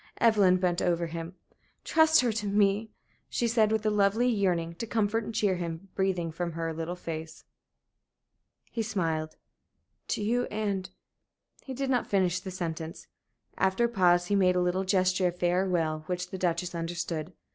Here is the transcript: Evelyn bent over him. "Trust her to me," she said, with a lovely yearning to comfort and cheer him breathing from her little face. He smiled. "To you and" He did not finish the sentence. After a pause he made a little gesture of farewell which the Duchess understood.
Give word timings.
Evelyn 0.17 0.57
bent 0.57 0.81
over 0.81 1.05
him. 1.05 1.35
"Trust 1.83 2.21
her 2.21 2.31
to 2.31 2.47
me," 2.47 2.89
she 3.29 3.47
said, 3.47 3.71
with 3.71 3.85
a 3.85 3.91
lovely 3.91 4.27
yearning 4.27 4.73
to 4.79 4.87
comfort 4.87 5.23
and 5.23 5.31
cheer 5.35 5.57
him 5.57 5.89
breathing 5.93 6.31
from 6.31 6.53
her 6.53 6.73
little 6.73 6.95
face. 6.95 7.43
He 8.71 8.81
smiled. 8.81 9.35
"To 10.07 10.23
you 10.23 10.45
and" 10.45 10.89
He 11.65 11.75
did 11.75 11.91
not 11.91 12.07
finish 12.07 12.39
the 12.39 12.49
sentence. 12.49 13.05
After 13.59 13.83
a 13.85 13.89
pause 13.89 14.25
he 14.25 14.35
made 14.35 14.55
a 14.55 14.59
little 14.61 14.85
gesture 14.85 15.27
of 15.27 15.37
farewell 15.37 15.99
which 16.07 16.31
the 16.31 16.39
Duchess 16.39 16.73
understood. 16.73 17.33